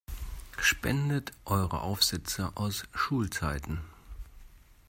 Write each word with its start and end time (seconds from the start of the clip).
Spendet 0.57 1.31
eure 1.45 1.81
Aufsätze 1.81 2.53
aus 2.55 2.85
Schulzeiten! 2.95 3.81